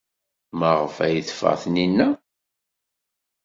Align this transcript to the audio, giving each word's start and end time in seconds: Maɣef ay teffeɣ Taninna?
Maɣef 0.59 0.95
ay 1.05 1.17
teffeɣ 1.27 1.53
Taninna? 1.61 2.09